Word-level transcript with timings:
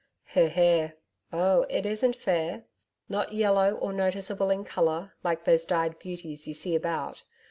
'Her 0.29 0.47
hair 0.49 0.95
oh, 1.31 1.61
it 1.69 1.85
isn't 1.85 2.15
fair 2.15 2.63
not 3.07 3.33
yellow 3.33 3.73
or 3.75 3.93
noticeable 3.93 4.49
in 4.49 4.63
colour 4.65 5.13
like 5.23 5.43
those 5.45 5.63
dyed 5.63 5.99
beauties 5.99 6.47
you 6.47 6.55
see 6.55 6.73
about. 6.73 7.21